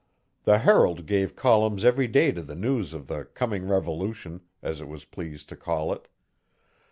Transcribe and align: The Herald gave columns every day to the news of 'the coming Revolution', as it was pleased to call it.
The 0.45 0.57
Herald 0.57 1.05
gave 1.05 1.35
columns 1.35 1.85
every 1.85 2.07
day 2.07 2.31
to 2.31 2.41
the 2.41 2.55
news 2.55 2.91
of 2.91 3.05
'the 3.05 3.25
coming 3.35 3.67
Revolution', 3.67 4.41
as 4.63 4.81
it 4.81 4.87
was 4.87 5.05
pleased 5.05 5.47
to 5.49 5.55
call 5.55 5.93
it. 5.93 6.07